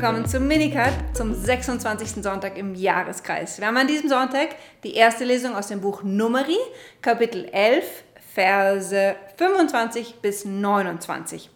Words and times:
willkommen 0.00 0.26
zum 0.26 0.46
Minicut 0.46 0.92
zum 1.12 1.34
26. 1.34 2.22
Sonntag 2.22 2.56
im 2.56 2.76
Jahreskreis. 2.76 3.58
Wir 3.58 3.66
haben 3.66 3.76
an 3.76 3.88
diesem 3.88 4.08
Sonntag 4.08 4.50
die 4.84 4.94
erste 4.94 5.24
Lesung 5.24 5.56
aus 5.56 5.66
dem 5.66 5.80
Buch 5.80 6.04
Numeri, 6.04 6.56
Kapitel 7.02 7.46
11, 7.46 7.84
Verse 8.32 9.16
25 9.36 10.20
bis 10.22 10.44
29. 10.44 11.50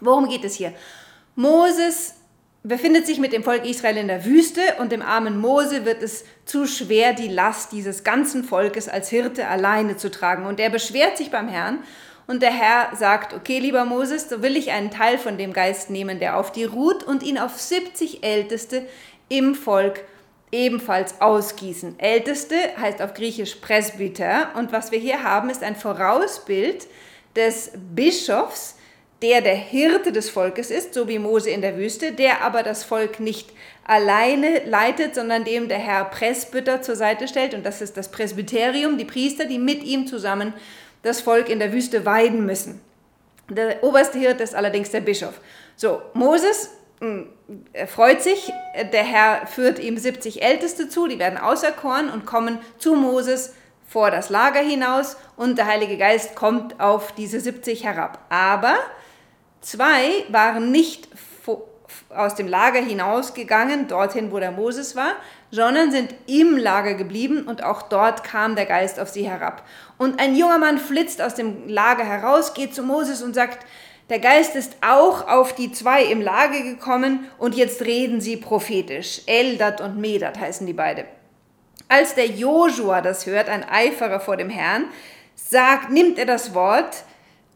Worum 0.00 0.28
geht 0.28 0.42
es 0.42 0.56
hier? 0.56 0.72
Moses 1.36 2.14
befindet 2.64 3.06
sich 3.06 3.20
mit 3.20 3.32
dem 3.32 3.44
Volk 3.44 3.64
Israel 3.64 3.98
in 3.98 4.08
der 4.08 4.24
Wüste 4.24 4.62
und 4.80 4.90
dem 4.90 5.00
armen 5.00 5.38
Mose 5.38 5.84
wird 5.84 6.02
es 6.02 6.24
zu 6.46 6.66
schwer, 6.66 7.12
die 7.12 7.28
Last 7.28 7.70
dieses 7.70 8.02
ganzen 8.02 8.42
Volkes 8.42 8.88
als 8.88 9.10
Hirte 9.10 9.46
alleine 9.46 9.96
zu 9.96 10.10
tragen. 10.10 10.44
Und 10.44 10.58
er 10.58 10.70
beschwert 10.70 11.16
sich 11.16 11.30
beim 11.30 11.46
Herrn 11.46 11.84
und 12.30 12.42
der 12.42 12.52
Herr 12.52 12.94
sagt, 12.94 13.34
okay, 13.34 13.58
lieber 13.58 13.84
Moses, 13.84 14.28
so 14.28 14.40
will 14.40 14.56
ich 14.56 14.70
einen 14.70 14.92
Teil 14.92 15.18
von 15.18 15.36
dem 15.36 15.52
Geist 15.52 15.90
nehmen, 15.90 16.20
der 16.20 16.36
auf 16.36 16.52
dir 16.52 16.70
ruht 16.70 17.02
und 17.02 17.24
ihn 17.24 17.38
auf 17.38 17.58
70 17.58 18.22
Älteste 18.22 18.86
im 19.28 19.56
Volk 19.56 20.04
ebenfalls 20.52 21.20
ausgießen. 21.20 21.98
Älteste 21.98 22.54
heißt 22.80 23.02
auf 23.02 23.14
Griechisch 23.14 23.56
Presbyter 23.56 24.50
und 24.56 24.70
was 24.70 24.92
wir 24.92 25.00
hier 25.00 25.24
haben, 25.24 25.50
ist 25.50 25.64
ein 25.64 25.74
Vorausbild 25.74 26.86
des 27.34 27.72
Bischofs, 27.96 28.76
der 29.22 29.40
der 29.40 29.56
Hirte 29.56 30.12
des 30.12 30.30
Volkes 30.30 30.70
ist, 30.70 30.94
so 30.94 31.08
wie 31.08 31.18
Mose 31.18 31.50
in 31.50 31.62
der 31.62 31.76
Wüste, 31.76 32.12
der 32.12 32.42
aber 32.42 32.62
das 32.62 32.84
Volk 32.84 33.18
nicht 33.18 33.50
alleine 33.84 34.64
leitet, 34.66 35.16
sondern 35.16 35.42
dem 35.42 35.68
der 35.68 35.78
Herr 35.78 36.04
Presbyter 36.04 36.80
zur 36.80 36.94
Seite 36.94 37.26
stellt 37.26 37.54
und 37.54 37.66
das 37.66 37.82
ist 37.82 37.96
das 37.96 38.12
Presbyterium, 38.12 38.98
die 38.98 39.04
Priester, 39.04 39.46
die 39.46 39.58
mit 39.58 39.82
ihm 39.82 40.06
zusammen 40.06 40.54
das 41.02 41.20
Volk 41.20 41.48
in 41.48 41.58
der 41.58 41.72
Wüste 41.72 42.04
weiden 42.04 42.46
müssen. 42.46 42.80
Der 43.48 43.82
oberste 43.82 44.18
Hirte 44.18 44.42
ist 44.42 44.54
allerdings 44.54 44.90
der 44.90 45.00
Bischof. 45.00 45.40
So, 45.76 46.02
Moses 46.14 46.70
hm, 47.00 47.28
freut 47.86 48.22
sich, 48.22 48.52
der 48.92 49.02
Herr 49.02 49.46
führt 49.46 49.78
ihm 49.78 49.96
70 49.96 50.42
Älteste 50.42 50.88
zu, 50.88 51.06
die 51.06 51.18
werden 51.18 51.38
auserkoren 51.38 52.10
und 52.10 52.26
kommen 52.26 52.58
zu 52.78 52.94
Moses 52.94 53.54
vor 53.88 54.10
das 54.10 54.30
Lager 54.30 54.60
hinaus 54.60 55.16
und 55.36 55.58
der 55.58 55.66
Heilige 55.66 55.96
Geist 55.96 56.36
kommt 56.36 56.78
auf 56.78 57.12
diese 57.12 57.40
70 57.40 57.84
herab. 57.84 58.24
Aber 58.28 58.76
zwei 59.60 60.24
waren 60.28 60.70
nicht 60.70 61.08
aus 62.08 62.34
dem 62.34 62.48
Lager 62.48 62.80
hinausgegangen, 62.80 63.88
dorthin, 63.88 64.32
wo 64.32 64.38
der 64.38 64.50
Moses 64.50 64.96
war, 64.96 65.12
sondern 65.50 65.90
sind 65.90 66.14
im 66.26 66.56
Lager 66.56 66.94
geblieben 66.94 67.42
und 67.46 67.62
auch 67.62 67.82
dort 67.82 68.24
kam 68.24 68.56
der 68.56 68.66
Geist 68.66 69.00
auf 69.00 69.08
sie 69.08 69.28
herab. 69.28 69.64
Und 69.98 70.20
ein 70.20 70.34
junger 70.34 70.58
Mann 70.58 70.78
flitzt 70.78 71.22
aus 71.22 71.34
dem 71.34 71.68
Lager 71.68 72.04
heraus, 72.04 72.54
geht 72.54 72.74
zu 72.74 72.82
Moses 72.82 73.22
und 73.22 73.34
sagt, 73.34 73.64
der 74.10 74.18
Geist 74.18 74.56
ist 74.56 74.76
auch 74.80 75.28
auf 75.28 75.54
die 75.54 75.70
zwei 75.70 76.04
im 76.04 76.20
Lager 76.20 76.62
gekommen 76.62 77.28
und 77.38 77.54
jetzt 77.54 77.82
reden 77.82 78.20
sie 78.20 78.36
prophetisch. 78.36 79.22
Eldat 79.26 79.80
und 79.80 79.98
Medat 79.98 80.40
heißen 80.40 80.66
die 80.66 80.72
beide. 80.72 81.04
Als 81.86 82.14
der 82.16 82.26
Josua 82.26 83.02
das 83.02 83.26
hört, 83.26 83.48
ein 83.48 83.68
Eiferer 83.68 84.18
vor 84.18 84.36
dem 84.36 84.50
Herrn, 84.50 84.86
sagt, 85.36 85.90
nimmt 85.90 86.18
er 86.18 86.26
das 86.26 86.54
Wort 86.54 87.04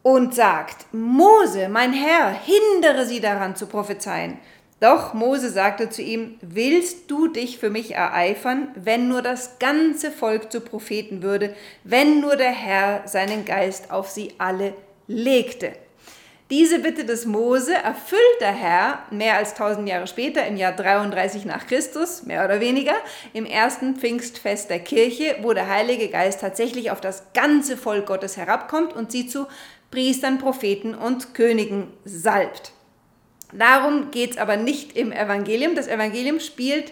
und 0.05 0.35
sagt, 0.35 0.85
Mose, 0.93 1.67
mein 1.67 1.91
Herr, 1.91 2.29
hindere 2.29 3.07
sie 3.07 3.21
daran 3.21 3.55
zu 3.55 3.65
prophezeien. 3.65 4.37
Doch 4.79 5.15
Mose 5.15 5.49
sagte 5.49 5.89
zu 5.89 6.03
ihm, 6.03 6.37
willst 6.41 7.09
du 7.09 7.27
dich 7.27 7.57
für 7.57 7.71
mich 7.71 7.95
ereifern, 7.95 8.67
wenn 8.75 9.07
nur 9.07 9.23
das 9.23 9.57
ganze 9.57 10.11
Volk 10.11 10.51
zu 10.51 10.61
Propheten 10.61 11.23
würde, 11.23 11.55
wenn 11.83 12.21
nur 12.21 12.35
der 12.35 12.51
Herr 12.51 13.07
seinen 13.07 13.45
Geist 13.45 13.89
auf 13.89 14.11
sie 14.11 14.35
alle 14.37 14.75
legte? 15.07 15.73
Diese 16.51 16.77
Bitte 16.77 17.05
des 17.05 17.25
Mose 17.25 17.73
erfüllt 17.73 18.21
der 18.39 18.53
Herr 18.53 18.99
mehr 19.09 19.37
als 19.37 19.55
tausend 19.55 19.89
Jahre 19.89 20.05
später, 20.05 20.45
im 20.45 20.57
Jahr 20.57 20.73
33 20.73 21.45
nach 21.45 21.65
Christus, 21.65 22.21
mehr 22.21 22.45
oder 22.45 22.59
weniger, 22.59 22.93
im 23.33 23.47
ersten 23.47 23.95
Pfingstfest 23.95 24.69
der 24.69 24.81
Kirche, 24.81 25.37
wo 25.41 25.53
der 25.53 25.67
Heilige 25.67 26.09
Geist 26.09 26.41
tatsächlich 26.41 26.91
auf 26.91 27.01
das 27.01 27.33
ganze 27.33 27.75
Volk 27.75 28.05
Gottes 28.05 28.37
herabkommt 28.37 28.93
und 28.93 29.11
sie 29.11 29.25
zu 29.25 29.47
Priestern, 29.95 30.39
Propheten 30.39 30.93
und 30.93 31.33
Königen 31.33 31.87
salbt. 32.03 32.73
Darum 33.53 34.11
geht 34.11 34.31
es 34.31 34.37
aber 34.37 34.57
nicht 34.57 34.97
im 34.97 35.13
Evangelium. 35.13 35.73
Das 35.73 35.87
Evangelium 35.87 36.41
spielt 36.41 36.91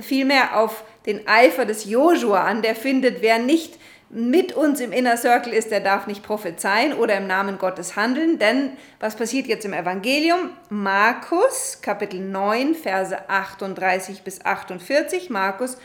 vielmehr 0.00 0.58
auf 0.58 0.84
den 1.04 1.28
Eifer 1.28 1.66
des 1.66 1.84
Josua 1.84 2.44
an, 2.44 2.62
der 2.62 2.76
findet, 2.76 3.20
wer 3.20 3.38
nicht 3.38 3.78
mit 4.08 4.54
uns 4.54 4.80
im 4.80 4.90
Inner 4.90 5.18
Circle 5.18 5.52
ist, 5.52 5.70
der 5.70 5.80
darf 5.80 6.06
nicht 6.06 6.22
prophezeien 6.22 6.94
oder 6.94 7.18
im 7.18 7.26
Namen 7.26 7.58
Gottes 7.58 7.94
handeln. 7.94 8.38
Denn 8.38 8.70
was 9.00 9.16
passiert 9.16 9.46
jetzt 9.46 9.66
im 9.66 9.74
Evangelium? 9.74 10.48
Markus, 10.70 11.80
Kapitel 11.82 12.20
9, 12.20 12.74
Verse 12.74 13.28
38 13.28 14.22
bis 14.22 14.42
48. 14.42 15.28
Markus 15.28 15.76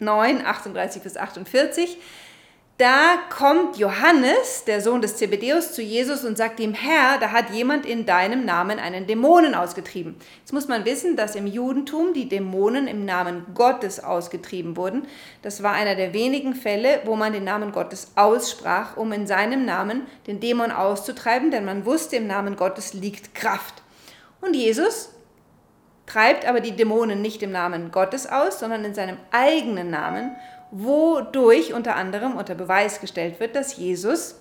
9, 0.00 0.44
38 0.44 1.02
bis 1.02 1.16
48 1.16 1.98
da 2.78 3.18
kommt 3.28 3.76
Johannes, 3.76 4.62
der 4.64 4.80
Sohn 4.80 5.02
des 5.02 5.16
Zebedeus, 5.16 5.72
zu 5.72 5.82
Jesus 5.82 6.24
und 6.24 6.38
sagt 6.38 6.60
ihm, 6.60 6.74
Herr, 6.74 7.18
da 7.18 7.32
hat 7.32 7.50
jemand 7.50 7.84
in 7.84 8.06
deinem 8.06 8.44
Namen 8.44 8.78
einen 8.78 9.08
Dämonen 9.08 9.56
ausgetrieben. 9.56 10.14
Jetzt 10.38 10.52
muss 10.52 10.68
man 10.68 10.84
wissen, 10.84 11.16
dass 11.16 11.34
im 11.34 11.48
Judentum 11.48 12.14
die 12.14 12.28
Dämonen 12.28 12.86
im 12.86 13.04
Namen 13.04 13.46
Gottes 13.52 13.98
ausgetrieben 13.98 14.76
wurden. 14.76 15.08
Das 15.42 15.64
war 15.64 15.72
einer 15.72 15.96
der 15.96 16.12
wenigen 16.12 16.54
Fälle, 16.54 17.00
wo 17.04 17.16
man 17.16 17.32
den 17.32 17.42
Namen 17.42 17.72
Gottes 17.72 18.12
aussprach, 18.14 18.96
um 18.96 19.10
in 19.10 19.26
seinem 19.26 19.64
Namen 19.64 20.06
den 20.28 20.38
Dämon 20.38 20.70
auszutreiben, 20.70 21.50
denn 21.50 21.64
man 21.64 21.84
wusste, 21.84 22.14
im 22.14 22.28
Namen 22.28 22.54
Gottes 22.54 22.94
liegt 22.94 23.34
Kraft. 23.34 23.82
Und 24.40 24.54
Jesus 24.54 25.10
treibt 26.06 26.46
aber 26.46 26.60
die 26.60 26.76
Dämonen 26.76 27.22
nicht 27.22 27.42
im 27.42 27.50
Namen 27.50 27.90
Gottes 27.90 28.28
aus, 28.28 28.60
sondern 28.60 28.84
in 28.84 28.94
seinem 28.94 29.16
eigenen 29.32 29.90
Namen 29.90 30.36
wodurch 30.70 31.72
unter 31.72 31.96
anderem 31.96 32.36
unter 32.36 32.54
Beweis 32.54 33.00
gestellt 33.00 33.40
wird, 33.40 33.56
dass 33.56 33.76
Jesus 33.76 34.36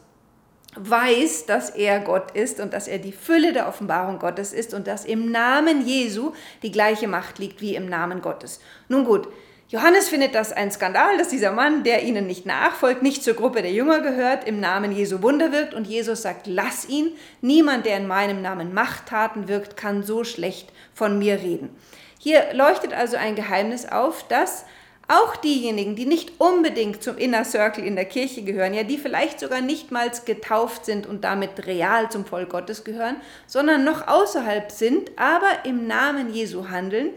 weiß, 0.75 1.45
dass 1.45 1.71
er 1.71 1.99
Gott 1.99 2.31
ist 2.31 2.59
und 2.59 2.73
dass 2.73 2.87
er 2.87 2.99
die 2.99 3.11
Fülle 3.11 3.53
der 3.53 3.67
Offenbarung 3.67 4.19
Gottes 4.19 4.53
ist 4.53 4.73
und 4.73 4.87
dass 4.87 5.05
im 5.05 5.31
Namen 5.31 5.85
Jesu 5.85 6.33
die 6.61 6.71
gleiche 6.71 7.07
Macht 7.07 7.39
liegt 7.39 7.61
wie 7.61 7.75
im 7.75 7.87
Namen 7.87 8.21
Gottes. 8.21 8.59
Nun 8.87 9.05
gut, 9.05 9.27
Johannes 9.69 10.07
findet 10.07 10.33
das 10.33 10.53
ein 10.53 10.71
Skandal, 10.71 11.17
dass 11.17 11.27
dieser 11.27 11.51
Mann, 11.51 11.83
der 11.83 12.03
ihnen 12.03 12.25
nicht 12.25 12.45
nachfolgt, 12.45 13.03
nicht 13.03 13.21
zur 13.21 13.33
Gruppe 13.33 13.61
der 13.61 13.73
Jünger 13.73 13.99
gehört, 13.99 14.47
im 14.47 14.61
Namen 14.61 14.93
Jesu 14.93 15.21
Wunder 15.21 15.51
wirkt 15.51 15.73
und 15.73 15.87
Jesus 15.87 16.21
sagt, 16.21 16.47
lass 16.47 16.87
ihn, 16.87 17.11
niemand, 17.41 17.85
der 17.85 17.97
in 17.97 18.07
meinem 18.07 18.41
Namen 18.41 18.73
Machttaten 18.73 19.49
wirkt, 19.49 19.75
kann 19.75 20.03
so 20.03 20.23
schlecht 20.23 20.71
von 20.93 21.19
mir 21.19 21.41
reden. 21.41 21.75
Hier 22.17 22.45
leuchtet 22.53 22.93
also 22.93 23.17
ein 23.17 23.35
Geheimnis 23.35 23.85
auf, 23.85 24.25
dass 24.29 24.65
auch 25.07 25.37
diejenigen, 25.37 25.95
die 25.95 26.05
nicht 26.05 26.33
unbedingt 26.39 27.01
zum 27.01 27.17
Inner 27.17 27.45
Circle 27.45 27.85
in 27.85 27.95
der 27.95 28.05
Kirche 28.05 28.43
gehören, 28.43 28.73
ja, 28.73 28.83
die 28.83 28.97
vielleicht 28.97 29.39
sogar 29.39 29.61
nicht 29.61 29.91
mal 29.91 30.11
getauft 30.25 30.85
sind 30.85 31.07
und 31.07 31.23
damit 31.23 31.65
real 31.65 32.11
zum 32.11 32.25
Volk 32.25 32.49
Gottes 32.49 32.83
gehören, 32.83 33.15
sondern 33.45 33.85
noch 33.85 34.07
außerhalb 34.07 34.69
sind, 34.69 35.11
aber 35.15 35.65
im 35.65 35.87
Namen 35.87 36.33
Jesu 36.33 36.69
handeln, 36.69 37.11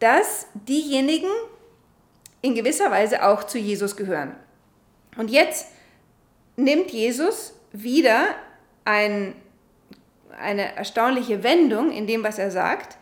dass 0.00 0.46
diejenigen 0.54 1.30
in 2.42 2.54
gewisser 2.54 2.90
Weise 2.90 3.24
auch 3.24 3.44
zu 3.44 3.58
Jesus 3.58 3.96
gehören. 3.96 4.34
Und 5.16 5.30
jetzt 5.30 5.66
nimmt 6.56 6.90
Jesus 6.90 7.54
wieder 7.72 8.34
ein, 8.84 9.34
eine 10.40 10.76
erstaunliche 10.76 11.44
Wendung 11.44 11.92
in 11.92 12.06
dem, 12.06 12.24
was 12.24 12.38
er 12.38 12.50
sagt, 12.50 12.96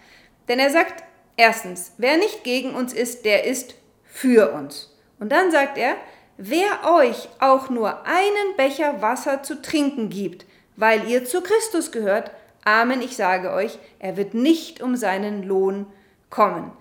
denn 0.48 0.58
er 0.58 0.70
sagt, 0.70 1.04
erstens, 1.36 1.92
wer 1.96 2.18
nicht 2.18 2.44
gegen 2.44 2.74
uns 2.74 2.92
ist, 2.92 3.24
der 3.24 3.44
ist 3.44 3.74
für 4.16 4.52
uns. 4.52 4.90
Und 5.20 5.30
dann 5.30 5.50
sagt 5.50 5.76
er, 5.76 5.96
wer 6.38 6.90
euch 6.90 7.28
auch 7.38 7.68
nur 7.68 8.06
einen 8.06 8.56
Becher 8.56 9.02
Wasser 9.02 9.42
zu 9.42 9.60
trinken 9.60 10.08
gibt, 10.08 10.46
weil 10.76 11.06
ihr 11.06 11.26
zu 11.26 11.42
Christus 11.42 11.92
gehört, 11.92 12.30
Amen, 12.64 13.02
ich 13.02 13.14
sage 13.14 13.52
euch, 13.52 13.78
er 13.98 14.16
wird 14.16 14.34
nicht 14.34 14.82
um 14.82 14.96
seinen 14.96 15.44
Lohn 15.44 15.86
kommen. 16.30 16.72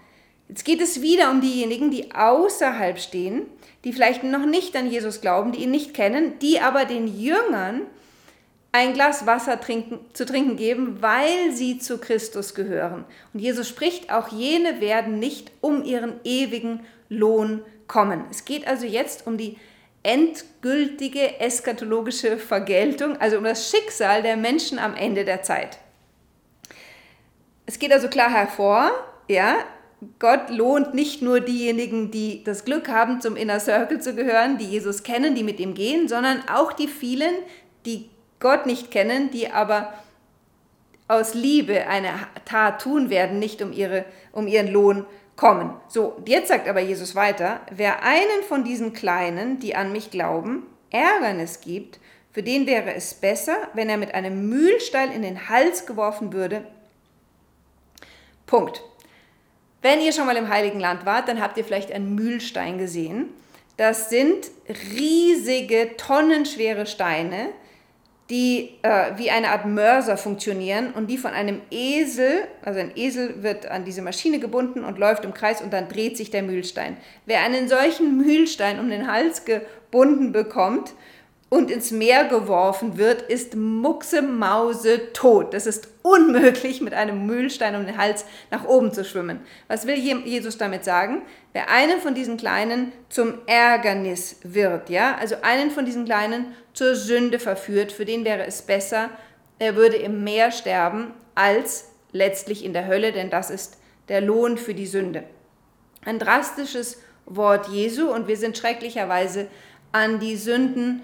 Jetzt 0.48 0.64
geht 0.64 0.82
es 0.82 1.02
wieder 1.02 1.30
um 1.30 1.42
diejenigen, 1.42 1.92
die 1.92 2.16
außerhalb 2.16 2.98
stehen, 3.00 3.46
die 3.84 3.94
vielleicht 3.94 4.24
noch 4.24 4.46
nicht 4.46 4.76
an 4.76 4.90
Jesus 4.90 5.22
glauben, 5.22 5.52
die 5.52 5.64
ihn 5.64 5.72
nicht 5.72 5.94
kennen, 5.94 6.40
die 6.40 6.60
aber 6.60 6.86
den 6.86 7.08
Jüngern 7.08 7.82
ein 8.75 8.94
Glas 8.94 9.25
Wasser 9.25 9.62
trinken, 9.62 10.00
zu 10.12 10.25
trinken 10.25 10.57
geben, 10.57 11.01
weil 11.01 11.54
sie 11.54 11.80
zu 11.80 11.98
Christus 11.98 12.54
gehören. 12.54 13.06
Und 13.33 13.39
Jesus 13.39 13.69
spricht, 13.69 14.12
auch 14.12 14.27
jene 14.27 14.81
werden 14.81 15.18
nicht 15.18 15.50
um 15.62 15.86
ihren 15.86 16.19
ewigen 16.25 16.81
Lohn 17.07 17.62
kommen. 17.88 18.25
Es 18.30 18.44
geht 18.44 18.68
also 18.68 18.86
jetzt 18.86 19.27
um 19.27 19.38
die 19.38 19.57
endgültige 20.04 21.39
eschatologische 21.39 22.38
Vergeltung, 22.38 23.16
also 23.22 23.38
um 23.38 23.45
das 23.45 23.72
Schicksal 23.72 24.22
der 24.22 24.36
Menschen 24.36 24.77
am 24.77 24.94
Ende 24.94 25.24
der 25.24 25.42
Zeit. 25.42 25.80
Es 27.66 27.80
geht 27.80 27.94
also 27.94 28.10
klar 28.10 28.30
hervor, 28.30 28.92
ja, 29.30 29.56
Gott 30.19 30.50
lohnt 30.50 30.94
nicht 30.94 31.22
nur 31.22 31.39
diejenigen, 31.39 32.12
die 32.12 32.44
das 32.44 32.66
Glück 32.66 32.89
haben, 32.89 33.22
zum 33.22 33.38
Inner 33.38 33.62
Circle 33.62 34.01
zu 34.01 34.16
gehören, 34.16 34.57
die 34.57 34.66
Jesus 34.66 35.04
kennen, 35.04 35.33
die 35.33 35.44
mit 35.44 35.62
ihm 35.62 35.75
gehen, 35.75 36.10
sondern 36.10 36.44
auch 36.50 36.74
die 36.74 36.89
vielen, 36.89 37.33
die 37.86 38.10
Gott 38.46 38.68
nicht 38.68 38.92
kennen, 38.92 39.32
die 39.32 39.50
aber 39.50 39.92
aus 41.08 41.34
Liebe 41.34 41.88
eine 41.88 42.12
Tat 42.46 42.80
tun 42.80 43.10
werden, 43.10 43.40
nicht 43.40 43.60
um, 43.64 43.74
ihre, 43.74 44.06
um 44.32 44.46
ihren 44.46 44.72
Lohn 44.72 45.08
kommen. 45.36 45.74
So, 45.88 46.22
jetzt 46.28 46.50
sagt 46.50 46.68
aber 46.68 46.80
Jesus 46.80 47.16
weiter, 47.16 47.62
wer 47.72 48.04
einen 48.04 48.44
von 48.48 48.64
diesen 48.64 48.94
Kleinen, 48.94 49.58
die 49.58 49.76
an 49.76 49.92
mich 49.92 50.12
glauben, 50.12 50.68
Ärgernis 50.92 51.62
gibt, 51.62 52.00
für 52.34 52.44
den 52.44 52.68
wäre 52.68 52.94
es 52.94 53.16
besser, 53.16 53.58
wenn 53.74 53.90
er 53.90 53.98
mit 53.98 54.14
einem 54.14 54.48
Mühlstein 54.48 55.12
in 55.12 55.24
den 55.24 55.50
Hals 55.50 55.88
geworfen 55.88 56.32
würde. 56.32 56.68
Punkt. 58.46 58.84
Wenn 59.82 60.02
ihr 60.02 60.14
schon 60.14 60.28
mal 60.28 60.38
im 60.38 60.50
Heiligen 60.50 60.80
Land 60.80 61.08
wart, 61.08 61.30
dann 61.30 61.42
habt 61.42 61.58
ihr 61.58 61.66
vielleicht 61.66 61.92
einen 61.92 62.14
Mühlstein 62.14 62.78
gesehen. 62.78 63.30
Das 63.76 64.12
sind 64.12 64.52
riesige, 64.96 65.98
tonnenschwere 65.98 66.86
Steine, 66.86 67.50
die 68.30 68.72
äh, 68.81 69.12
wie 69.18 69.30
eine 69.30 69.50
Art 69.50 69.66
Mörser 69.66 70.18
funktionieren 70.18 70.94
und 70.94 71.07
die 71.07 71.18
von 71.18 71.31
einem 71.31 71.62
Esel, 71.69 72.48
also 72.63 72.80
ein 72.80 72.92
Esel 72.95 73.44
wird 73.44 73.68
an 73.68 73.86
diese 73.86 74.01
Maschine 74.01 74.39
gebunden 74.39 74.83
und 74.83 74.98
läuft 74.98 75.25
im 75.25 75.33
Kreis 75.33 75.62
und 75.62 75.72
dann 75.72 75.89
dreht 75.89 76.18
sich 76.18 76.31
der 76.31 76.42
Mühlstein. 76.42 76.98
Wer 77.25 77.42
einen 77.42 77.68
solchen 77.68 78.18
Mühlstein 78.18 78.80
um 78.80 78.89
den 78.89 79.12
Hals 79.12 79.45
gebunden 79.45 80.31
bekommt 80.31 80.94
und 81.50 81.70
ins 81.70 81.92
Meer 81.92 82.26
geworfen 82.26 82.98
wird, 82.98 83.22
ist 83.22 83.56
mucksemause 83.56 85.14
tot. 85.14 85.54
Das 85.54 85.68
ist 85.68 85.88
unmöglich, 86.02 86.82
mit 86.82 86.94
einem 86.94 87.26
Mühlstein 87.26 87.76
um 87.76 87.86
den 87.86 87.98
Hals 87.98 88.26
nach 88.52 88.66
oben 88.66 88.92
zu 88.92 89.06
schwimmen. 89.06 89.40
Was 89.68 89.86
will 89.86 89.96
Jesus 89.96 90.58
damit 90.58 90.84
sagen? 90.84 91.22
Wer 91.54 91.70
einen 91.70 92.00
von 92.02 92.16
diesen 92.16 92.38
Kleinen 92.38 92.92
zum 93.10 93.36
Ärgernis 93.46 94.38
wird, 94.44 94.90
ja, 94.90 95.16
also 95.16 95.36
einen 95.42 95.72
von 95.72 95.86
diesen 95.86 96.06
Kleinen 96.06 96.48
zur 96.74 96.96
Sünde 96.96 97.40
verführt, 97.40 97.92
für 97.92 98.06
den 98.06 98.26
wäre 98.26 98.46
es 98.46 98.64
besser, 98.64 99.10
er 99.60 99.76
würde 99.76 99.96
im 99.96 100.24
Meer 100.24 100.52
sterben, 100.52 101.14
als 101.36 101.92
letztlich 102.12 102.66
in 102.66 102.74
der 102.74 102.88
Hölle, 102.88 103.12
denn 103.12 103.30
das 103.30 103.50
ist 103.50 103.78
der 104.10 104.22
Lohn 104.22 104.58
für 104.58 104.74
die 104.74 104.88
Sünde. 104.88 105.24
Ein 106.04 106.20
drastisches 106.20 107.02
Wort 107.26 107.70
Jesu 107.70 108.12
und 108.12 108.28
wir 108.28 108.38
sind 108.38 108.58
schrecklicherweise 108.58 109.48
an 109.92 110.20
die 110.20 110.36
Sünden 110.36 111.04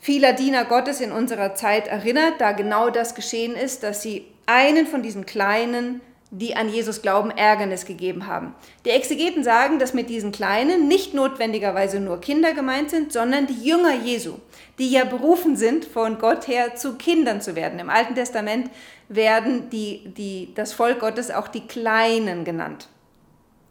vieler 0.00 0.32
Diener 0.32 0.64
Gottes 0.64 1.00
in 1.00 1.12
unserer 1.12 1.54
Zeit 1.54 1.86
erinnert, 1.86 2.40
da 2.40 2.52
genau 2.52 2.90
das 2.90 3.14
geschehen 3.14 3.54
ist, 3.54 3.82
dass 3.82 4.02
sie 4.02 4.26
einen 4.46 4.86
von 4.86 5.02
diesen 5.02 5.26
Kleinen, 5.26 6.00
die 6.30 6.56
an 6.56 6.68
Jesus 6.68 7.02
glauben, 7.02 7.30
Ärgernis 7.30 7.84
gegeben 7.84 8.26
haben. 8.26 8.54
Die 8.84 8.90
Exegeten 8.90 9.44
sagen, 9.44 9.78
dass 9.78 9.94
mit 9.94 10.08
diesen 10.08 10.32
Kleinen 10.32 10.88
nicht 10.88 11.12
notwendigerweise 11.12 12.00
nur 12.00 12.20
Kinder 12.20 12.54
gemeint 12.54 12.90
sind, 12.90 13.12
sondern 13.12 13.46
die 13.46 13.64
Jünger 13.64 13.94
Jesu, 13.94 14.34
die 14.78 14.90
ja 14.90 15.04
berufen 15.04 15.56
sind, 15.56 15.84
von 15.84 16.18
Gott 16.18 16.48
her 16.48 16.76
zu 16.76 16.94
Kindern 16.94 17.40
zu 17.40 17.56
werden. 17.56 17.78
Im 17.78 17.90
Alten 17.90 18.14
Testament 18.14 18.70
werden 19.08 19.70
die, 19.70 20.12
die, 20.16 20.52
das 20.54 20.72
Volk 20.72 21.00
Gottes 21.00 21.30
auch 21.30 21.48
die 21.48 21.66
Kleinen 21.66 22.44
genannt. 22.44 22.88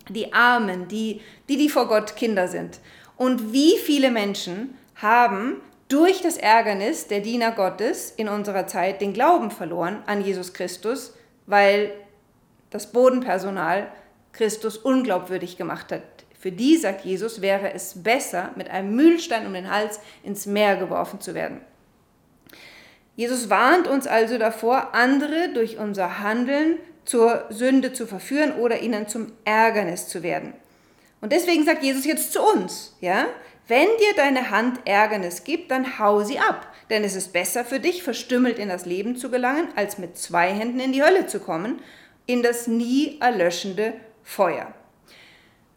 Die 0.10 0.34
Armen, 0.34 0.88
die, 0.88 1.22
die, 1.48 1.58
die 1.58 1.70
vor 1.70 1.88
Gott 1.88 2.16
Kinder 2.18 2.48
sind. 2.48 2.80
Und 3.16 3.54
wie 3.54 3.78
viele 3.78 4.12
Menschen 4.12 4.76
haben 4.96 5.62
durch 5.90 6.22
das 6.22 6.38
Ärgernis 6.38 7.08
der 7.08 7.20
Diener 7.20 7.52
Gottes 7.52 8.14
in 8.16 8.30
unserer 8.30 8.68
Zeit 8.68 9.02
den 9.02 9.12
Glauben 9.12 9.52
verloren 9.52 10.04
an 10.06 10.24
Jesus 10.24 10.54
Christus, 10.54 11.14
weil 11.48 11.92
das 12.70 12.92
Bodenpersonal 12.92 13.92
Christus 14.32 14.78
unglaubwürdig 14.78 15.58
gemacht 15.58 15.92
hat. 15.92 16.04
Für 16.40 16.52
die, 16.52 16.78
sagt 16.78 17.04
Jesus, 17.04 17.42
wäre 17.42 17.74
es 17.74 18.04
besser, 18.04 18.52
mit 18.56 18.70
einem 18.70 18.96
Mühlstein 18.96 19.46
um 19.46 19.54
den 19.54 19.70
Hals 19.70 20.00
ins 20.24 20.46
Meer 20.46 20.78
geworfen 20.78 21.20
zu 21.20 21.34
werden. 21.34 21.60
Jesus 23.16 23.50
warnt 23.50 23.88
uns 23.88 24.08
also 24.08 24.38
davor, 24.38 24.94
andere 24.94 25.50
durch 25.54 25.78
unser 25.80 26.20
Handeln 26.20 26.78
zur 27.04 27.46
Sünde 27.50 27.92
zu 27.92 28.06
verführen 28.06 28.54
oder 28.54 28.80
ihnen 28.80 29.08
zum 29.08 29.34
Ärgernis 29.44 30.08
zu 30.08 30.24
werden. 30.24 30.54
Und 31.20 31.34
deswegen 31.34 31.66
sagt 31.66 31.84
Jesus 31.84 32.06
jetzt 32.06 32.32
zu 32.32 32.42
uns, 32.42 32.96
ja, 33.02 33.26
wenn 33.70 33.88
dir 33.88 34.16
deine 34.16 34.50
Hand 34.50 34.80
Ärgernis 34.86 35.44
gibt, 35.44 35.72
dann 35.72 36.00
hau 36.00 36.24
sie 36.24 36.40
ab, 36.40 36.68
denn 36.90 37.04
es 37.04 37.16
ist 37.16 37.32
besser 37.32 37.64
für 37.64 37.80
dich, 37.80 38.04
verstümmelt 38.04 38.58
in 38.58 38.68
das 38.68 38.86
Leben 38.86 39.16
zu 39.16 39.30
gelangen, 39.30 39.70
als 39.76 40.00
mit 40.00 40.18
zwei 40.18 40.52
Händen 40.52 40.80
in 40.80 40.92
die 40.92 41.04
Hölle 41.04 41.28
zu 41.28 41.40
kommen, 41.40 41.80
in 42.26 42.42
das 42.42 42.68
nie 42.68 43.18
erlöschende 43.22 43.94
Feuer. 44.24 44.74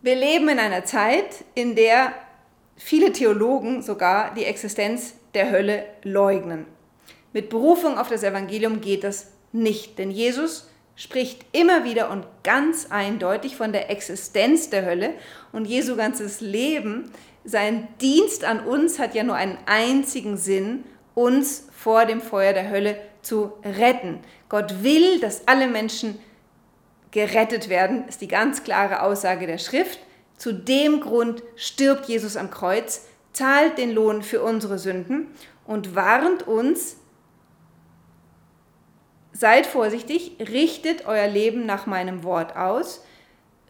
Wir 0.01 0.17
leben 0.17 0.49
in 0.49 0.59
einer 0.59 0.85
Zeit, 0.85 1.45
in 1.55 1.77
der 1.77 2.13
viele 2.77 3.13
Theologen 3.13 3.83
sogar 3.83 4.35
die 4.35 4.45
Existenz 4.45 5.15
der 5.35 5.51
Hölle 5.51 5.85
leugnen. 6.03 6.67
Mit 7.33 7.51
Berufung 7.51 7.99
auf 7.99 8.09
das 8.09 8.23
Evangelium 8.23 8.81
geht 8.81 9.05
das 9.05 9.33
nicht, 9.53 9.99
denn 9.99 10.11
Jesus 10.11 10.69
spricht 10.97 11.45
immer 11.53 11.85
wieder 11.85 12.11
und 12.11 12.27
ganz 12.43 12.89
eindeutig 12.91 13.57
von 13.57 13.73
der 13.73 13.91
Existenz 13.91 14.71
der 14.71 14.85
Hölle 14.85 15.15
und 15.53 15.67
Jesu 15.67 15.97
ganzes 15.97 16.41
Leben 16.41 17.13
sein 17.45 17.89
Dienst 18.01 18.45
an 18.45 18.61
uns 18.61 18.99
hat 18.99 19.15
ja 19.15 19.25
nur 19.25 19.35
einen 19.35 19.59
einzigen 19.67 20.37
Sinn, 20.37 20.85
uns 21.15 21.69
vor 21.73 22.07
dem 22.07 22.21
Feuer 22.21 22.53
der 22.53 22.71
Hölle 22.71 22.97
zu 23.23 23.53
retten. 23.65 24.21
Gott 24.49 24.83
will, 24.83 25.21
dass 25.21 25.47
alle 25.49 25.67
Menschen 25.67 26.19
gerettet 27.11 27.69
werden, 27.69 28.09
ist 28.09 28.21
die 28.21 28.29
ganz 28.29 28.65
klare 28.65 29.03
Aussage 29.03 29.47
der 29.47 29.59
Schrift. 29.59 29.99
Zu 30.37 30.53
dem 30.53 31.01
Grund 31.01 31.43
stirbt 31.57 32.07
Jesus 32.07 32.37
am 32.37 32.51
Kreuz, 32.51 33.07
zahlt 33.33 33.79
den 33.79 33.93
Lohn 33.93 34.23
für 34.23 34.43
unsere 34.43 34.79
Sünden 34.79 35.29
und 35.67 35.95
warnt 35.95 36.47
uns, 36.47 36.97
seid 39.33 39.67
vorsichtig, 39.67 40.37
richtet 40.41 41.07
euer 41.07 41.27
Leben 41.27 41.65
nach 41.67 41.87
meinem 41.87 42.25
Wort 42.25 42.57
aus, 42.57 43.05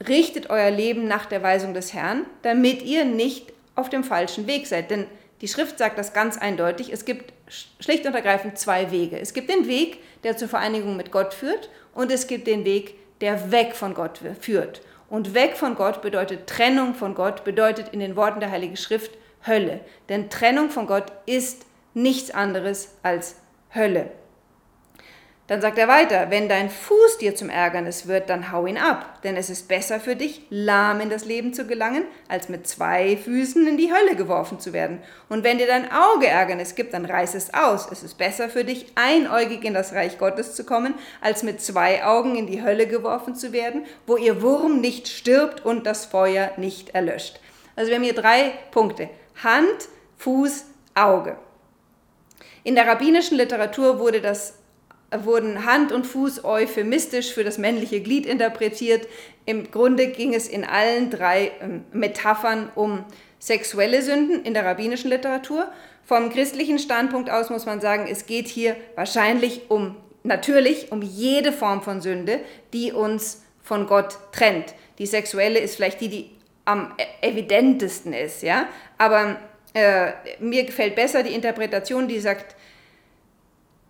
richtet 0.08 0.50
euer 0.50 0.70
Leben 0.70 1.06
nach 1.06 1.26
der 1.26 1.42
Weisung 1.42 1.74
des 1.74 1.92
Herrn, 1.92 2.26
damit 2.42 2.82
ihr 2.82 3.04
nicht 3.04 3.52
auf 3.74 3.90
dem 3.90 4.04
falschen 4.04 4.46
Weg 4.46 4.66
seid. 4.66 4.90
Denn 4.90 5.06
die 5.40 5.48
Schrift 5.48 5.78
sagt 5.78 5.98
das 5.98 6.12
ganz 6.12 6.38
eindeutig. 6.38 6.92
Es 6.92 7.04
gibt 7.04 7.32
schlicht 7.80 8.06
und 8.06 8.14
ergreifend 8.14 8.58
zwei 8.58 8.90
Wege. 8.90 9.18
Es 9.18 9.34
gibt 9.34 9.50
den 9.50 9.66
Weg, 9.66 9.98
der 10.22 10.36
zur 10.36 10.48
Vereinigung 10.48 10.96
mit 10.96 11.10
Gott 11.10 11.34
führt 11.34 11.68
und 11.94 12.10
es 12.10 12.26
gibt 12.26 12.46
den 12.46 12.64
Weg, 12.64 12.94
der 13.20 13.50
weg 13.50 13.74
von 13.74 13.94
Gott 13.94 14.20
führt. 14.40 14.82
Und 15.08 15.34
weg 15.34 15.56
von 15.56 15.74
Gott 15.74 16.00
bedeutet 16.00 16.46
Trennung 16.46 16.94
von 16.94 17.14
Gott, 17.14 17.44
bedeutet 17.44 17.90
in 17.90 18.00
den 18.00 18.16
Worten 18.16 18.40
der 18.40 18.50
Heiligen 18.50 18.76
Schrift 18.76 19.10
Hölle. 19.46 19.80
Denn 20.08 20.30
Trennung 20.30 20.70
von 20.70 20.86
Gott 20.86 21.06
ist 21.26 21.66
nichts 21.92 22.30
anderes 22.30 22.94
als 23.02 23.36
Hölle. 23.74 24.10
Dann 25.52 25.60
sagt 25.60 25.76
er 25.76 25.86
weiter, 25.86 26.30
wenn 26.30 26.48
dein 26.48 26.70
Fuß 26.70 27.18
dir 27.18 27.36
zum 27.36 27.50
Ärgernis 27.50 28.06
wird, 28.06 28.30
dann 28.30 28.52
hau 28.52 28.64
ihn 28.64 28.78
ab, 28.78 29.20
denn 29.22 29.36
es 29.36 29.50
ist 29.50 29.68
besser 29.68 30.00
für 30.00 30.16
dich, 30.16 30.46
lahm 30.48 31.02
in 31.02 31.10
das 31.10 31.26
Leben 31.26 31.52
zu 31.52 31.66
gelangen, 31.66 32.06
als 32.26 32.48
mit 32.48 32.66
zwei 32.66 33.18
Füßen 33.18 33.66
in 33.66 33.76
die 33.76 33.92
Hölle 33.92 34.16
geworfen 34.16 34.60
zu 34.60 34.72
werden. 34.72 35.02
Und 35.28 35.44
wenn 35.44 35.58
dir 35.58 35.66
dein 35.66 35.92
Auge 35.92 36.26
Ärgernis 36.26 36.74
gibt, 36.74 36.94
dann 36.94 37.04
reiß 37.04 37.34
es 37.34 37.52
aus. 37.52 37.86
Es 37.92 38.02
ist 38.02 38.16
besser 38.16 38.48
für 38.48 38.64
dich, 38.64 38.86
einäugig 38.94 39.62
in 39.62 39.74
das 39.74 39.92
Reich 39.92 40.16
Gottes 40.16 40.54
zu 40.54 40.64
kommen, 40.64 40.94
als 41.20 41.42
mit 41.42 41.60
zwei 41.60 42.02
Augen 42.02 42.34
in 42.34 42.46
die 42.46 42.62
Hölle 42.62 42.86
geworfen 42.86 43.34
zu 43.34 43.52
werden, 43.52 43.84
wo 44.06 44.16
ihr 44.16 44.40
Wurm 44.40 44.80
nicht 44.80 45.06
stirbt 45.06 45.66
und 45.66 45.84
das 45.84 46.06
Feuer 46.06 46.52
nicht 46.56 46.94
erlöscht. 46.94 47.40
Also 47.76 47.90
wir 47.90 47.96
haben 47.96 48.04
hier 48.04 48.14
drei 48.14 48.52
Punkte. 48.70 49.10
Hand, 49.44 49.90
Fuß, 50.16 50.64
Auge. 50.94 51.36
In 52.64 52.74
der 52.74 52.86
rabbinischen 52.86 53.36
Literatur 53.36 53.98
wurde 53.98 54.22
das 54.22 54.54
wurden 55.24 55.64
Hand 55.66 55.92
und 55.92 56.06
Fuß 56.06 56.44
euphemistisch 56.44 57.32
für 57.32 57.44
das 57.44 57.58
männliche 57.58 58.00
Glied 58.00 58.26
interpretiert. 58.26 59.06
Im 59.44 59.70
Grunde 59.70 60.08
ging 60.08 60.34
es 60.34 60.48
in 60.48 60.64
allen 60.64 61.10
drei 61.10 61.52
ähm, 61.60 61.84
Metaphern 61.92 62.70
um 62.74 63.04
sexuelle 63.38 64.02
Sünden 64.02 64.44
in 64.44 64.54
der 64.54 64.64
rabbinischen 64.64 65.10
Literatur. 65.10 65.68
Vom 66.04 66.30
christlichen 66.30 66.78
Standpunkt 66.78 67.30
aus 67.30 67.50
muss 67.50 67.66
man 67.66 67.80
sagen, 67.80 68.06
es 68.10 68.26
geht 68.26 68.48
hier 68.48 68.76
wahrscheinlich 68.96 69.62
um, 69.68 69.96
natürlich 70.22 70.92
um 70.92 71.02
jede 71.02 71.52
Form 71.52 71.82
von 71.82 72.00
Sünde, 72.00 72.40
die 72.72 72.92
uns 72.92 73.42
von 73.62 73.86
Gott 73.86 74.18
trennt. 74.32 74.74
Die 74.98 75.06
sexuelle 75.06 75.58
ist 75.58 75.76
vielleicht 75.76 76.00
die, 76.00 76.08
die 76.08 76.30
am 76.64 76.94
e-, 76.98 77.28
evidentesten 77.28 78.12
ist, 78.12 78.42
ja. 78.42 78.68
Aber 78.98 79.36
äh, 79.74 80.12
mir 80.38 80.64
gefällt 80.64 80.94
besser 80.94 81.22
die 81.22 81.34
Interpretation, 81.34 82.08
die 82.08 82.20
sagt, 82.20 82.56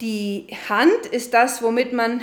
die 0.03 0.49
Hand 0.69 1.07
ist 1.13 1.33
das, 1.33 1.63
womit 1.63 1.93
man 1.93 2.21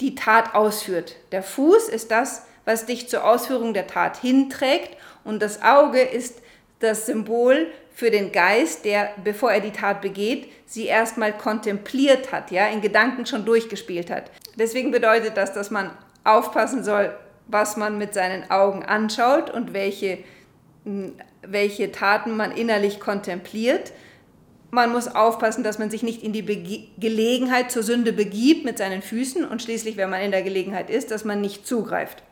die 0.00 0.14
Tat 0.14 0.54
ausführt. 0.54 1.16
Der 1.32 1.42
Fuß 1.42 1.88
ist 1.88 2.10
das, 2.10 2.46
was 2.66 2.84
dich 2.84 3.08
zur 3.08 3.24
Ausführung 3.24 3.72
der 3.72 3.86
Tat 3.86 4.18
hinträgt. 4.18 4.96
Und 5.24 5.40
das 5.40 5.62
Auge 5.62 6.00
ist 6.02 6.42
das 6.78 7.06
Symbol 7.06 7.68
für 7.94 8.10
den 8.10 8.32
Geist, 8.32 8.84
der, 8.84 9.14
bevor 9.24 9.50
er 9.50 9.60
die 9.60 9.70
Tat 9.70 10.02
begeht, 10.02 10.52
sie 10.66 10.84
erstmal 10.84 11.32
kontempliert 11.32 12.32
hat, 12.32 12.50
ja, 12.50 12.66
in 12.66 12.82
Gedanken 12.82 13.24
schon 13.24 13.46
durchgespielt 13.46 14.10
hat. 14.10 14.30
Deswegen 14.58 14.90
bedeutet 14.90 15.38
das, 15.38 15.54
dass 15.54 15.70
man 15.70 15.90
aufpassen 16.22 16.84
soll, 16.84 17.16
was 17.46 17.78
man 17.78 17.96
mit 17.96 18.12
seinen 18.12 18.50
Augen 18.50 18.82
anschaut 18.82 19.48
und 19.48 19.72
welche, 19.72 20.18
welche 21.40 21.92
Taten 21.92 22.36
man 22.36 22.52
innerlich 22.52 23.00
kontempliert 23.00 23.94
man 24.70 24.92
muss 24.92 25.08
aufpassen, 25.08 25.62
dass 25.62 25.78
man 25.78 25.90
sich 25.90 26.02
nicht 26.02 26.22
in 26.22 26.32
die 26.32 26.42
Bege 26.42 26.88
Gelegenheit 26.98 27.70
zur 27.70 27.82
Sünde 27.82 28.12
begibt 28.12 28.64
mit 28.64 28.78
seinen 28.78 29.02
Füßen 29.02 29.44
und 29.44 29.62
schließlich, 29.62 29.96
wenn 29.96 30.10
man 30.10 30.22
in 30.22 30.30
der 30.30 30.42
Gelegenheit 30.42 30.90
ist, 30.90 31.10
dass 31.10 31.24
man 31.24 31.40
nicht 31.40 31.66
zugreift. 31.66 32.22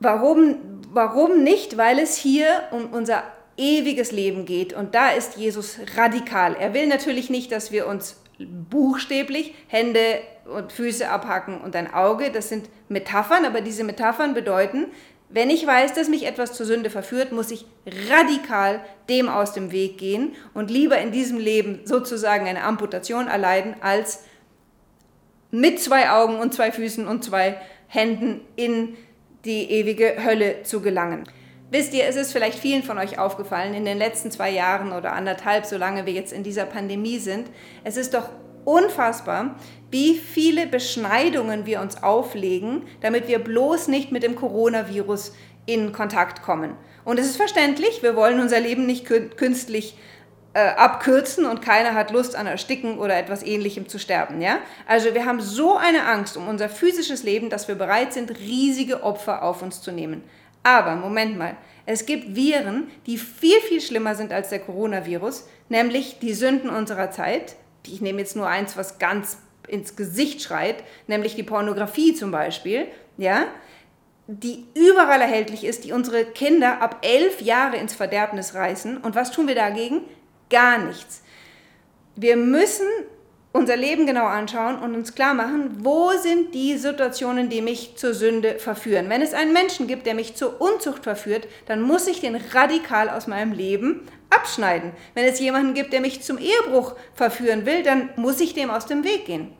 Warum, 0.00 0.56
warum 0.92 1.44
nicht? 1.44 1.76
Weil 1.76 1.98
es 2.00 2.16
hier 2.16 2.64
um 2.72 2.92
unser 2.92 3.22
ewiges 3.56 4.10
Leben 4.10 4.46
geht 4.46 4.72
und 4.72 4.94
da 4.94 5.10
ist 5.10 5.36
Jesus 5.36 5.78
radikal. 5.96 6.56
Er 6.58 6.74
will 6.74 6.86
natürlich 6.86 7.30
nicht, 7.30 7.52
dass 7.52 7.70
wir 7.70 7.86
uns 7.86 8.20
buchstäblich 8.38 9.54
Hände 9.68 10.20
und 10.44 10.72
Füße 10.72 11.08
abhacken 11.08 11.60
und 11.60 11.76
ein 11.76 11.92
Auge. 11.92 12.30
Das 12.30 12.48
sind 12.48 12.68
Metaphern, 12.88 13.44
aber 13.44 13.60
diese 13.60 13.84
Metaphern 13.84 14.34
bedeuten, 14.34 14.86
wenn 15.32 15.48
ich 15.48 15.66
weiß, 15.66 15.94
dass 15.94 16.08
mich 16.08 16.26
etwas 16.26 16.52
zur 16.52 16.66
Sünde 16.66 16.90
verführt, 16.90 17.32
muss 17.32 17.50
ich 17.50 17.64
radikal 18.10 18.80
dem 19.08 19.28
aus 19.28 19.52
dem 19.52 19.72
Weg 19.72 19.98
gehen 19.98 20.34
und 20.52 20.70
lieber 20.70 20.98
in 20.98 21.10
diesem 21.10 21.38
Leben 21.38 21.80
sozusagen 21.84 22.46
eine 22.46 22.64
Amputation 22.64 23.28
erleiden, 23.28 23.74
als 23.80 24.24
mit 25.50 25.80
zwei 25.80 26.10
Augen 26.10 26.38
und 26.38 26.52
zwei 26.52 26.70
Füßen 26.70 27.06
und 27.06 27.24
zwei 27.24 27.56
Händen 27.88 28.42
in 28.56 28.96
die 29.44 29.70
ewige 29.70 30.22
Hölle 30.24 30.62
zu 30.64 30.80
gelangen. 30.80 31.24
Wisst 31.70 31.94
ihr, 31.94 32.04
es 32.04 32.16
ist 32.16 32.32
vielleicht 32.32 32.58
vielen 32.58 32.82
von 32.82 32.98
euch 32.98 33.18
aufgefallen, 33.18 33.72
in 33.72 33.86
den 33.86 33.96
letzten 33.96 34.30
zwei 34.30 34.50
Jahren 34.50 34.92
oder 34.92 35.12
anderthalb, 35.12 35.64
solange 35.64 36.04
wir 36.04 36.12
jetzt 36.12 36.32
in 36.32 36.42
dieser 36.42 36.66
Pandemie 36.66 37.18
sind, 37.18 37.48
es 37.84 37.96
ist 37.96 38.12
doch 38.12 38.28
unfassbar, 38.64 39.56
wie 39.90 40.16
viele 40.16 40.66
Beschneidungen 40.66 41.66
wir 41.66 41.80
uns 41.80 42.02
auflegen, 42.02 42.82
damit 43.00 43.28
wir 43.28 43.38
bloß 43.38 43.88
nicht 43.88 44.12
mit 44.12 44.22
dem 44.22 44.36
Coronavirus 44.36 45.34
in 45.66 45.92
Kontakt 45.92 46.42
kommen. 46.42 46.76
Und 47.04 47.18
es 47.18 47.26
ist 47.26 47.36
verständlich, 47.36 48.02
wir 48.02 48.16
wollen 48.16 48.40
unser 48.40 48.60
Leben 48.60 48.86
nicht 48.86 49.06
künstlich 49.36 49.96
äh, 50.54 50.60
abkürzen 50.60 51.46
und 51.46 51.62
keiner 51.62 51.94
hat 51.94 52.10
Lust 52.10 52.36
an 52.36 52.46
Ersticken 52.46 52.98
oder 52.98 53.16
etwas 53.16 53.42
ähnlichem 53.42 53.88
zu 53.88 53.98
sterben. 53.98 54.40
Ja? 54.40 54.58
Also 54.86 55.14
wir 55.14 55.24
haben 55.24 55.40
so 55.40 55.76
eine 55.76 56.06
Angst 56.06 56.36
um 56.36 56.48
unser 56.48 56.68
physisches 56.68 57.22
Leben, 57.22 57.50
dass 57.50 57.68
wir 57.68 57.74
bereit 57.74 58.12
sind, 58.12 58.38
riesige 58.38 59.02
Opfer 59.02 59.42
auf 59.42 59.62
uns 59.62 59.80
zu 59.80 59.92
nehmen. 59.92 60.22
Aber 60.62 60.94
Moment 60.94 61.38
mal, 61.38 61.56
es 61.86 62.06
gibt 62.06 62.36
Viren, 62.36 62.88
die 63.06 63.18
viel, 63.18 63.58
viel 63.60 63.80
schlimmer 63.80 64.14
sind 64.14 64.32
als 64.32 64.50
der 64.50 64.60
Coronavirus, 64.60 65.48
nämlich 65.68 66.18
die 66.20 66.34
Sünden 66.34 66.70
unserer 66.70 67.10
Zeit, 67.10 67.56
ich 67.86 68.00
nehme 68.00 68.20
jetzt 68.20 68.36
nur 68.36 68.46
eins, 68.46 68.76
was 68.76 68.98
ganz 68.98 69.38
ins 69.68 69.96
Gesicht 69.96 70.42
schreit, 70.42 70.82
nämlich 71.06 71.34
die 71.34 71.42
Pornografie 71.42 72.14
zum 72.14 72.30
Beispiel, 72.30 72.86
ja, 73.16 73.46
die 74.26 74.66
überall 74.74 75.20
erhältlich 75.20 75.64
ist, 75.64 75.84
die 75.84 75.92
unsere 75.92 76.24
Kinder 76.24 76.80
ab 76.80 76.98
elf 77.02 77.40
Jahre 77.40 77.76
ins 77.76 77.94
Verderbnis 77.94 78.54
reißen. 78.54 78.98
Und 78.98 79.14
was 79.14 79.32
tun 79.32 79.48
wir 79.48 79.54
dagegen? 79.54 80.02
Gar 80.48 80.78
nichts. 80.78 81.22
Wir 82.14 82.36
müssen 82.36 82.86
unser 83.52 83.76
Leben 83.76 84.06
genau 84.06 84.24
anschauen 84.24 84.78
und 84.78 84.94
uns 84.94 85.14
klar 85.14 85.34
machen, 85.34 85.76
wo 85.80 86.12
sind 86.12 86.54
die 86.54 86.76
Situationen, 86.78 87.50
die 87.50 87.60
mich 87.60 87.96
zur 87.96 88.14
Sünde 88.14 88.58
verführen. 88.58 89.10
Wenn 89.10 89.20
es 89.20 89.34
einen 89.34 89.52
Menschen 89.52 89.86
gibt, 89.86 90.06
der 90.06 90.14
mich 90.14 90.34
zur 90.34 90.60
Unzucht 90.60 91.04
verführt, 91.04 91.46
dann 91.66 91.82
muss 91.82 92.06
ich 92.06 92.20
den 92.20 92.36
radikal 92.36 93.10
aus 93.10 93.26
meinem 93.26 93.52
Leben 93.52 94.08
abschneiden. 94.30 94.92
Wenn 95.14 95.26
es 95.26 95.38
jemanden 95.38 95.74
gibt, 95.74 95.92
der 95.92 96.00
mich 96.00 96.22
zum 96.22 96.38
Ehebruch 96.38 96.94
verführen 97.14 97.66
will, 97.66 97.82
dann 97.82 98.08
muss 98.16 98.40
ich 98.40 98.54
dem 98.54 98.70
aus 98.70 98.86
dem 98.86 99.04
Weg 99.04 99.26
gehen. 99.26 99.52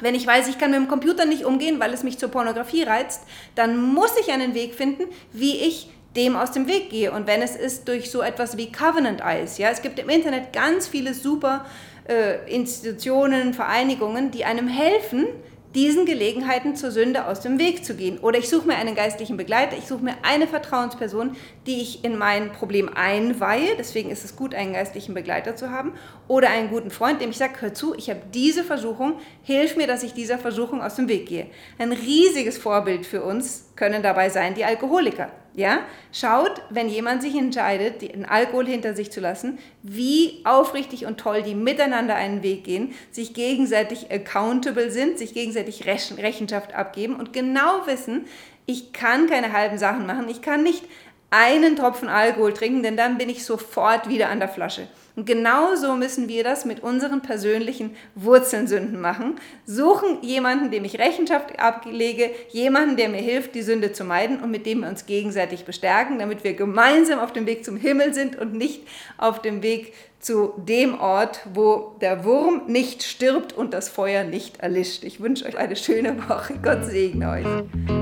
Wenn 0.00 0.14
ich 0.14 0.26
weiß, 0.26 0.48
ich 0.48 0.58
kann 0.58 0.70
mit 0.70 0.80
dem 0.80 0.88
Computer 0.88 1.24
nicht 1.24 1.44
umgehen, 1.44 1.80
weil 1.80 1.92
es 1.92 2.02
mich 2.02 2.18
zur 2.18 2.28
Pornografie 2.28 2.82
reizt, 2.82 3.22
dann 3.54 3.80
muss 3.80 4.16
ich 4.20 4.32
einen 4.32 4.54
Weg 4.54 4.74
finden, 4.74 5.04
wie 5.32 5.56
ich 5.56 5.90
dem 6.16 6.36
aus 6.36 6.52
dem 6.52 6.68
Weg 6.68 6.90
gehe. 6.90 7.12
Und 7.12 7.26
wenn 7.26 7.42
es 7.42 7.56
ist 7.56 7.88
durch 7.88 8.10
so 8.10 8.22
etwas 8.22 8.56
wie 8.56 8.70
Covenant 8.70 9.20
Eyes, 9.20 9.58
ja, 9.58 9.70
es 9.70 9.82
gibt 9.82 9.98
im 9.98 10.08
Internet 10.08 10.52
ganz 10.52 10.86
viele 10.86 11.14
super 11.14 11.64
äh, 12.08 12.52
Institutionen, 12.52 13.54
Vereinigungen, 13.54 14.30
die 14.30 14.44
einem 14.44 14.68
helfen, 14.68 15.26
diesen 15.74 16.06
Gelegenheiten 16.06 16.76
zur 16.76 16.92
Sünde 16.92 17.26
aus 17.26 17.40
dem 17.40 17.58
Weg 17.58 17.84
zu 17.84 17.96
gehen. 17.96 18.18
Oder 18.18 18.38
ich 18.38 18.48
suche 18.48 18.68
mir 18.68 18.76
einen 18.76 18.94
geistlichen 18.94 19.36
Begleiter, 19.36 19.76
ich 19.76 19.86
suche 19.86 20.04
mir 20.04 20.14
eine 20.22 20.46
Vertrauensperson, 20.46 21.34
die 21.66 21.80
ich 21.80 22.04
in 22.04 22.16
mein 22.16 22.52
Problem 22.52 22.88
einweihe. 22.94 23.74
Deswegen 23.76 24.10
ist 24.10 24.24
es 24.24 24.36
gut, 24.36 24.54
einen 24.54 24.72
geistlichen 24.72 25.14
Begleiter 25.14 25.56
zu 25.56 25.70
haben. 25.70 25.94
Oder 26.28 26.50
einen 26.50 26.70
guten 26.70 26.90
Freund, 26.90 27.20
dem 27.20 27.30
ich 27.30 27.38
sage, 27.38 27.54
hör 27.58 27.74
zu, 27.74 27.94
ich 27.96 28.08
habe 28.08 28.20
diese 28.32 28.62
Versuchung, 28.62 29.14
hilf 29.42 29.76
mir, 29.76 29.88
dass 29.88 30.04
ich 30.04 30.14
dieser 30.14 30.38
Versuchung 30.38 30.80
aus 30.80 30.94
dem 30.94 31.08
Weg 31.08 31.26
gehe. 31.26 31.46
Ein 31.78 31.90
riesiges 31.90 32.56
Vorbild 32.56 33.04
für 33.04 33.24
uns 33.24 33.72
können 33.76 34.02
dabei 34.02 34.28
sein 34.28 34.54
die 34.54 34.64
Alkoholiker. 34.64 35.30
Ja? 35.54 35.80
Schaut, 36.12 36.62
wenn 36.70 36.88
jemand 36.88 37.22
sich 37.22 37.36
entscheidet, 37.36 38.02
den 38.02 38.24
Alkohol 38.24 38.66
hinter 38.66 38.94
sich 38.94 39.12
zu 39.12 39.20
lassen, 39.20 39.58
wie 39.82 40.40
aufrichtig 40.44 41.06
und 41.06 41.18
toll 41.18 41.42
die 41.42 41.54
miteinander 41.54 42.14
einen 42.14 42.42
Weg 42.42 42.64
gehen, 42.64 42.94
sich 43.10 43.34
gegenseitig 43.34 44.10
accountable 44.10 44.90
sind, 44.90 45.18
sich 45.18 45.34
gegenseitig 45.34 45.86
Rechenschaft 45.86 46.74
abgeben 46.74 47.16
und 47.16 47.32
genau 47.32 47.86
wissen, 47.86 48.26
ich 48.66 48.92
kann 48.92 49.28
keine 49.28 49.52
halben 49.52 49.78
Sachen 49.78 50.06
machen, 50.06 50.28
ich 50.28 50.42
kann 50.42 50.62
nicht 50.62 50.84
einen 51.30 51.76
Tropfen 51.76 52.08
Alkohol 52.08 52.52
trinken, 52.52 52.82
denn 52.82 52.96
dann 52.96 53.18
bin 53.18 53.28
ich 53.28 53.44
sofort 53.44 54.08
wieder 54.08 54.28
an 54.28 54.38
der 54.38 54.48
Flasche. 54.48 54.88
Und 55.16 55.26
genauso 55.26 55.94
müssen 55.94 56.28
wir 56.28 56.42
das 56.42 56.64
mit 56.64 56.82
unseren 56.82 57.22
persönlichen 57.22 57.94
Wurzelsünden 58.16 59.00
machen. 59.00 59.36
Suchen 59.64 60.18
jemanden, 60.22 60.70
dem 60.70 60.84
ich 60.84 60.98
Rechenschaft 60.98 61.58
ablege, 61.60 62.30
jemanden, 62.50 62.96
der 62.96 63.08
mir 63.08 63.20
hilft, 63.20 63.54
die 63.54 63.62
Sünde 63.62 63.92
zu 63.92 64.04
meiden 64.04 64.40
und 64.40 64.50
mit 64.50 64.66
dem 64.66 64.80
wir 64.80 64.88
uns 64.88 65.06
gegenseitig 65.06 65.64
bestärken, 65.64 66.18
damit 66.18 66.42
wir 66.42 66.54
gemeinsam 66.54 67.20
auf 67.20 67.32
dem 67.32 67.46
Weg 67.46 67.64
zum 67.64 67.76
Himmel 67.76 68.12
sind 68.12 68.36
und 68.36 68.54
nicht 68.54 68.82
auf 69.16 69.40
dem 69.40 69.62
Weg 69.62 69.92
zu 70.18 70.54
dem 70.56 70.98
Ort, 70.98 71.40
wo 71.52 71.96
der 72.00 72.24
Wurm 72.24 72.62
nicht 72.66 73.02
stirbt 73.02 73.52
und 73.52 73.74
das 73.74 73.88
Feuer 73.88 74.24
nicht 74.24 74.60
erlischt. 74.60 75.04
Ich 75.04 75.20
wünsche 75.20 75.44
euch 75.46 75.56
eine 75.56 75.76
schöne 75.76 76.28
Woche. 76.28 76.54
Gott 76.62 76.84
segne 76.86 77.30
euch. 77.30 77.93